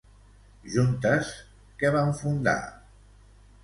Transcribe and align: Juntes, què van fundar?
Juntes, 0.75 1.31
què 1.83 1.95
van 1.99 2.13
fundar? 2.25 2.59